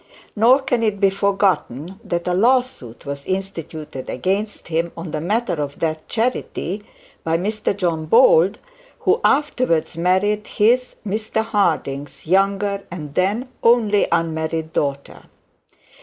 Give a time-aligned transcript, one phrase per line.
[0.35, 5.21] Nor can it be forgotten that a law suit was instituted against him on the
[5.21, 6.81] matter of that charity
[7.23, 8.57] by Mr John Bold,
[9.01, 15.25] who afterwards married his, Mr Harding's, younger and then only unmarried daughter.